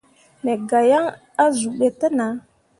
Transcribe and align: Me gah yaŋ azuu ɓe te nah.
Me 0.43 0.53
gah 0.69 0.83
yaŋ 0.91 1.05
azuu 1.43 1.73
ɓe 1.77 1.87
te 1.99 2.07
nah. 2.17 2.33